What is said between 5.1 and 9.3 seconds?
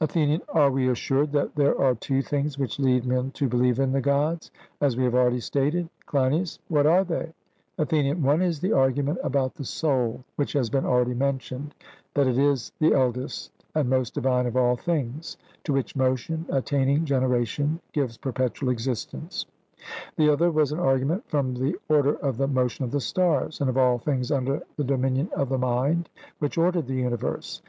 already stated? CLEINIAS: What are they? ATHENIAN: One is the argument